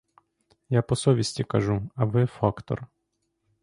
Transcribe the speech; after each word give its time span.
Я 0.69 0.81
по 0.81 0.95
совісті 0.95 1.43
кажу, 1.43 1.89
а 1.95 2.05
ви— 2.05 2.25
фактор! 2.25 2.87